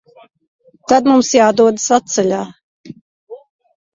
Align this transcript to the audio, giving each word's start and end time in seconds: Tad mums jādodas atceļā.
Tad 0.91 1.09
mums 1.09 1.29
jādodas 1.37 1.85
atceļā. 1.99 2.39